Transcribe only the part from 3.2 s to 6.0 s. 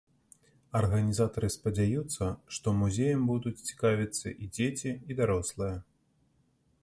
будуць цікавіцца і дзеці, і дарослыя.